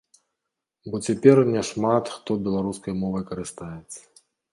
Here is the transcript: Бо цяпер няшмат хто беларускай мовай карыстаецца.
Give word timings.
Бо 0.93 1.01
цяпер 1.07 1.41
няшмат 1.55 2.09
хто 2.13 2.37
беларускай 2.47 2.93
мовай 3.03 3.23
карыстаецца. 3.29 3.99